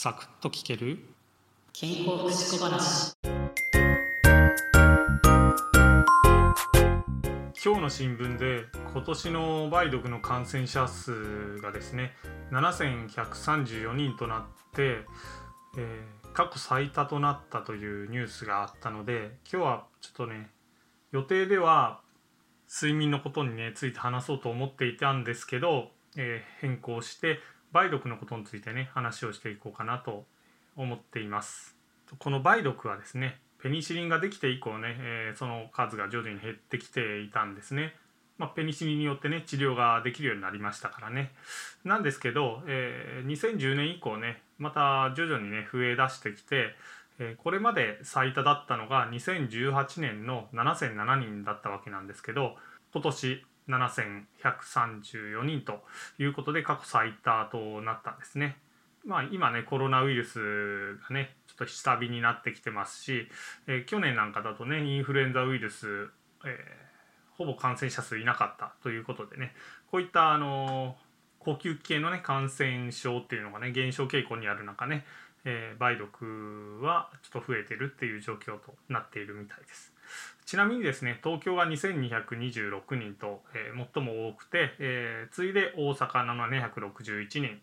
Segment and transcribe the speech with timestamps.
[0.00, 1.00] サクッと聞ける？
[1.72, 3.16] 健康福祉小話。
[7.64, 12.12] 今日の新聞で今年の梅毒の感染者数がですね
[12.52, 14.42] 7134人となっ
[14.72, 14.98] て、
[15.76, 20.48] えー、過去最多となったというニュースがあったので今日はちょっとね
[21.10, 22.02] 予定では
[22.72, 27.40] 睡眠のことにねついて話そうと思っていたんですけど、えー、変更して
[27.72, 30.24] 梅毒のことについてね話をしていこうかなと
[30.76, 31.76] 思っています。
[32.18, 37.94] この梅毒はですねペニシリンができて以降ね、えー、その数が徐々に減ってきていたんですね。
[38.38, 41.32] まあ、ペニシリンによってね治療ができるようになりましたからね。
[41.84, 46.76] なんですけど、えー、2010年以降ねまた徐々にね増え出してきて、
[47.18, 52.54] えー、これまで最多だったのが2018年の7007人だったわけなんですけど
[52.92, 55.82] 今年7134人と
[56.18, 58.56] いうことで過去最多となったんですね。
[59.04, 63.28] まあ、今ねコロナウイルスがねちょっと下火になってきてますし、
[63.66, 66.08] えー、去年なんかだとねインフルエンザウイルス、
[66.44, 66.50] えー、
[67.36, 69.54] ほぼ感染者数いなかったということでね
[69.90, 70.96] こういったあの
[71.38, 75.06] 呼吸器系のね感染症っていうのがね減少傾向にある中ね、
[75.44, 79.94] えー、梅毒はちょっと増えてるっていう状況となっているみたいです。
[80.48, 87.60] ちなみにですね東京が2226人と、えー、最も多くて、えー、次いで大阪761人、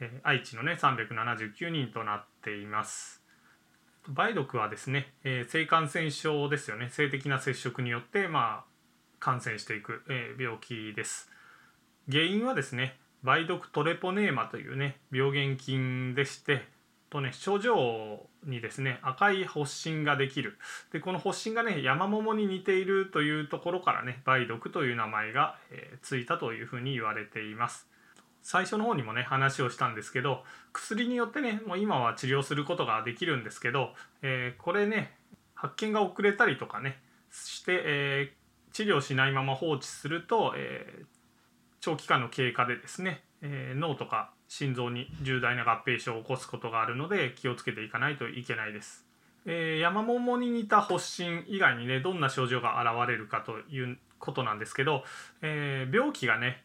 [0.00, 3.22] えー、愛知のね379人となっています。
[4.08, 6.88] 梅毒はですね、えー、性感染症ですよね。
[6.88, 8.64] 性的な接触によってまあ
[9.20, 11.30] 感染していく、えー、病気です。
[12.10, 16.66] 原因はですね梅毒トレポネーマというね病原菌でして
[17.12, 20.58] とね症状にですね赤い発疹ができる。
[20.92, 27.86] でこの発疹がね山桃に似ているというところからね梅毒という名前が、えー、ついたというふうに言われています。
[28.42, 35.14] 最初の方にもね話をしたんですけど薬によってねもう今は治療することができるんですけど、えー、これね
[35.54, 36.98] 発見が遅れたりとかね
[37.30, 41.04] して、えー、治療しないまま放置すると、え
[41.80, 49.06] 長期間の経過でですね、え脳とか心臓に重大な合併症を起こすことがあるので気をつけていかないといけないです。
[49.46, 55.04] えー、山桃に似た発疹以外にねどんな症状が現れるかということなんですけど、
[55.40, 56.62] えー、病気がね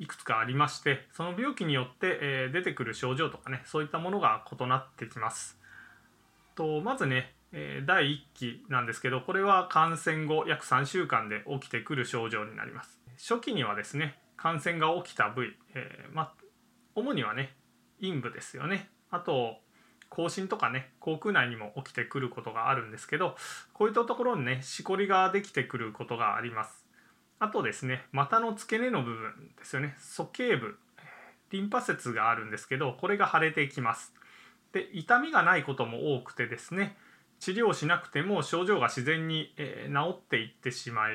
[0.00, 5.56] いくつかありましてその病気によって、えー、出てくる症状とかねそういったものが異なってきます。
[6.56, 12.98] とまずね、え第1期なんですけどこれは感染後約3週間で起きてくる症状になります。
[13.16, 16.32] 初期にはですね感染が起きた部位、えー、ま
[16.94, 17.54] 主にはね
[18.00, 18.88] 陰部ですよね。
[19.10, 19.56] あと
[20.10, 23.34] 口唇とかね口腔内にも起きてくることがあるんですけど
[23.72, 26.84] こういったところにねしこりができてくることがあります。
[27.38, 29.96] あとですね股の付け根の部分ですよね。
[29.98, 30.78] 鼠径部
[31.50, 34.14] リンパ節があるんですけどこれが腫れてきます。
[34.72, 36.96] で痛みがないことも多くてですね
[37.42, 41.10] 治療しなくても症状が自然に、え、治っていってしまう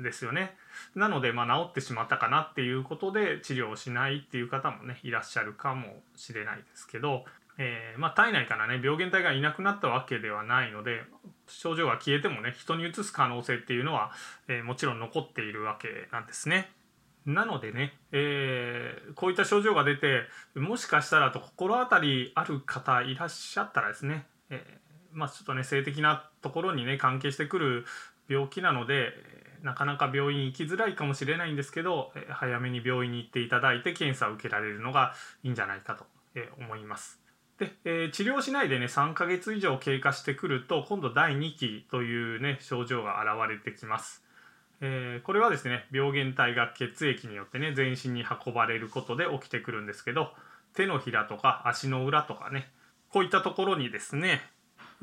[0.00, 0.54] んですよね。
[0.94, 7.24] なので、まあ、治ってしまったかなっていうことで治療をしないっていう方もねいらっしゃるかもしれないですけど、
[7.56, 11.04] えー、まあ、体内からね病原体がいなくなったわけではないので
[11.46, 14.12] 症状が消えてもね人にうつす可能性っていうのは、
[14.48, 16.70] えー、もちろん残っているわけなんですね。
[17.24, 20.24] なのでね、えー、こういった症状が出て
[20.54, 27.84] もしかしたらと心当たりある方いらっしゃったらですね、えーまあ、ちょっとね性的なところにね関係してくる
[28.28, 29.12] 病気なので
[29.62, 36.04] なかなか病院行きづらいかもしれないんですけど早めに病院に行っていただいて検査を受けられるのがいいんじゃないかと
[36.58, 37.20] 思います。
[37.58, 44.24] で、えー、治療しないでね3ヶ月以上経過してくると今度第2期というね症状が現れてきます。
[44.80, 50.32] えー、これはですね病原体が血液によってね全身に運ばれることで起きてくるんですけど
[50.74, 52.68] 手のひらとか足の裏とかね
[53.08, 54.40] こういったところにですね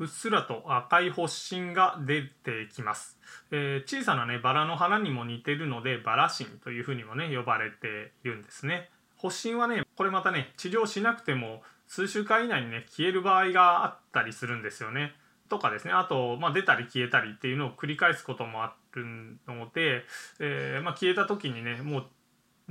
[0.00, 3.18] うっすらと赤い発疹が出てきます、
[3.50, 8.88] えー、小さなねバラの花にも似てるのでバラ疹というふうにもね呼ばれているんですね。
[9.20, 15.12] 発疹はねこれまたね治療しなくても数週間以内にね消える場合があったりするんですよね。
[15.50, 15.92] とかですね。
[15.92, 19.04] あと、まあ、出たり消えたりっていうのを繰り返すこともある
[19.46, 20.04] ので、
[20.38, 22.02] えー、まあ、消えた時にねもう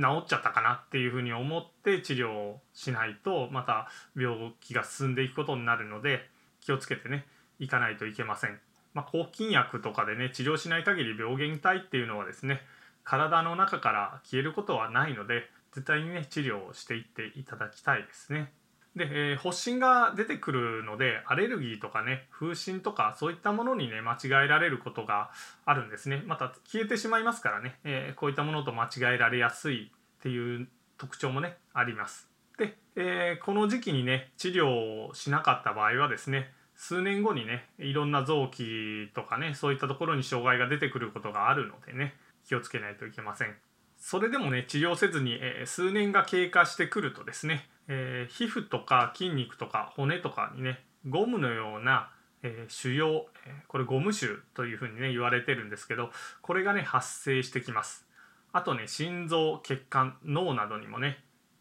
[0.00, 7.26] 治っちゃったかなっていうふうに思って治療をしないとまた病気が進んでいくことになるので気をつけてね
[7.58, 8.58] いかないといけません。
[8.94, 12.60] まあ、抗菌薬とかでね治療しない限り病原体っていうのはですね
[13.04, 18.52] 体の中から消えることはないので絶対にね治療をしていっていただきたいですね。
[18.96, 25.30] で、えー、発疹が出てくるのでアレルギーとかね風疹とかそういったものにね間違えられることが
[25.64, 32.28] あるんですねまた消えてしまいますからね、えー、こういったものと間違えられやすいっていう特徴もねあります
[32.58, 42.14] で、えー、この時期にね治療をしなかった場合はですね数年後にねいろんな臓器とかねそういったところに障害が出てくることがあるのでね
[42.46, 43.54] 気をつけないといけません。
[43.98, 52.10] それでもね治療せずに、えー、数年が経過してくるとですね、えー、皮膚とか筋肉とか骨とかにねゴムのような、
[52.42, 56.10] え、腫瘍えこれゴム腫というふうにね言われてるんですけど
[56.42, 58.06] これがね発生してきます
[58.52, 61.18] あとね心臓血管脳などにもね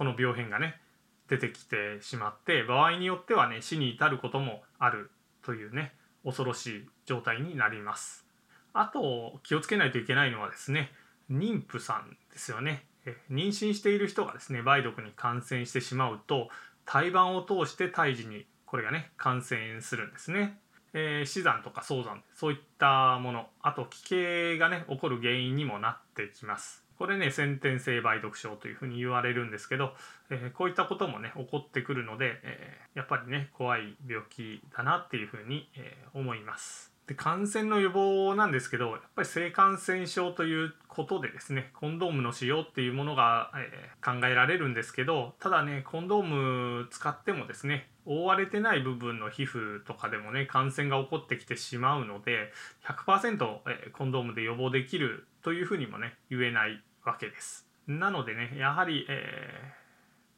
[0.00, 0.80] この病変がね
[1.28, 5.10] 出てきてしまって場合によってはね死に至ることもある
[5.42, 5.92] というね
[6.24, 8.24] 恐ろしい状態になります。
[8.72, 10.90] あと気をつけないといけないのはですね
[11.30, 12.86] 妊婦さんですよね。
[13.30, 16.48] 妊娠している人がですね梅毒に感染してしまうと
[16.86, 20.58] 胎盤を通して胎児にこれがね感染するんですね、
[20.92, 26.84] えー、死産とか早産そういったものあと奇形がね起こる原因にもなってきます。
[26.98, 29.94] これね先天性梅毒症というふうに言われるんですけど、
[30.28, 36.92] えー、こういったこともね起こってくるので、えー、やっぱりね怖い病気だなっていうふうに、え思います。
[37.10, 52.52] で感染の予防なんですけどやっぱり性感染症ということでですねコンドームの使用っていうものが、え、考えられるんですけどただねコンドーム使ってもですね覆われてない部分の皮膚とかでもね感染が起こってきてしまうので
[52.84, 57.68] 100%、え、コンドームで予防できるというふうにもね言えないわけです。
[57.86, 59.62] なのでねやはり、え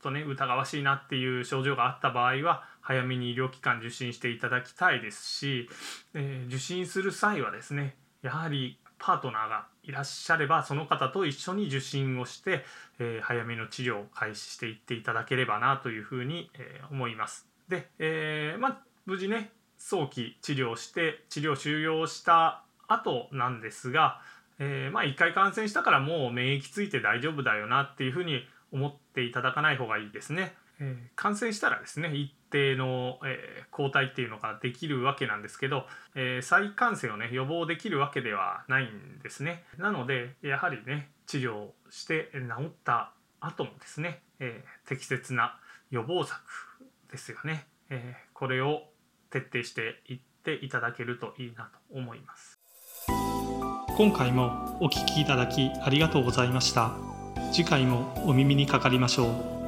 [0.00, 5.68] ー、とね疑わしいなっていう症状があった場合は早めに医療機関受診していただきたいですし、
[6.14, 12.64] えー、受診する際はですねやはりパートナーがいらっしゃればその方と一緒に受診をして、
[12.98, 17.49] えー、早めの治療を開始していっていただければなというふうに、えー、思います。
[17.70, 24.20] で、えー、まあ、無事ね早期治療して治療終了した後なんですが、
[24.58, 30.54] えまあ、1回感染したからもう免疫ついて大丈夫だよなっていうふうに思っていただかない方がいいですね。
[30.80, 45.58] え感染したらですね一定の、え抗体っていうのができるわけなんですけど、え再感染をね予防できるわけではないんですねなのでやはりね治療して治った後もですね、え適切な
[45.90, 46.69] 予防策
[47.10, 48.84] ですよね、えこれを
[49.30, 52.60] 徹底していっていただけるといいなと思います。
[53.96, 56.92] 今回もお聴きいただきありがとうございました。
[57.52, 59.59] 次回もお耳にかかりましょう。